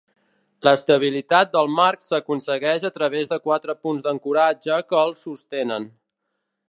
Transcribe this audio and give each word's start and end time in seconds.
L'estabilitat 0.67 1.51
del 1.55 1.69
marc 1.81 2.01
s'aconsegueix 2.07 2.87
a 2.89 2.93
través 2.95 3.29
de 3.35 3.39
quatre 3.51 3.77
punts 3.85 4.07
d'ancoratge 4.09 4.81
que 4.93 5.01
el 5.03 5.15
sostenen. 5.21 5.91